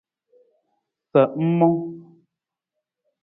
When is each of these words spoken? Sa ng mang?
Sa 1.11 1.21
ng 1.37 1.49
mang? 1.57 1.77